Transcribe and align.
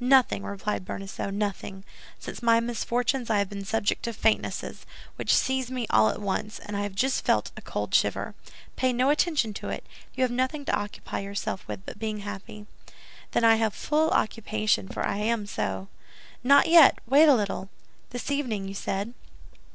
"Nothing," 0.00 0.44
replied 0.44 0.86
Bonacieux, 0.86 1.30
"nothing. 1.30 1.84
Since 2.18 2.42
my 2.42 2.58
misfortunes 2.58 3.28
I 3.28 3.36
have 3.36 3.50
been 3.50 3.66
subject 3.66 4.02
to 4.04 4.14
faintnesses, 4.14 4.86
which 5.16 5.34
seize 5.34 5.70
me 5.70 5.86
all 5.90 6.08
at 6.08 6.22
once, 6.22 6.58
and 6.58 6.74
I 6.74 6.80
have 6.84 6.94
just 6.94 7.22
felt 7.26 7.50
a 7.54 7.60
cold 7.60 7.94
shiver. 7.94 8.34
Pay 8.76 8.94
no 8.94 9.10
attention 9.10 9.52
to 9.52 9.68
it; 9.68 9.84
you 10.14 10.22
have 10.24 10.30
nothing 10.30 10.64
to 10.64 10.72
occupy 10.74 11.20
yourself 11.20 11.68
with 11.68 11.84
but 11.84 11.98
being 11.98 12.20
happy." 12.20 12.64
"Then 13.32 13.44
I 13.44 13.56
have 13.56 13.74
full 13.74 14.08
occupation, 14.08 14.88
for 14.88 15.04
I 15.04 15.16
am 15.18 15.44
so." 15.44 15.88
"Not 16.42 16.66
yet; 16.66 16.98
wait 17.06 17.28
a 17.28 17.34
little! 17.34 17.68
This 18.08 18.30
evening, 18.30 18.66
you 18.66 18.74
said." 18.74 19.12